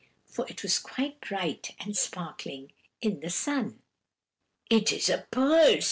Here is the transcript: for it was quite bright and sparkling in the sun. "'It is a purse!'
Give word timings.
for 0.25 0.47
it 0.49 0.63
was 0.63 0.79
quite 0.79 1.21
bright 1.21 1.75
and 1.79 1.95
sparkling 1.95 2.71
in 3.03 3.19
the 3.19 3.29
sun. 3.29 3.79
"'It 4.67 4.91
is 4.91 5.11
a 5.11 5.27
purse!' 5.29 5.79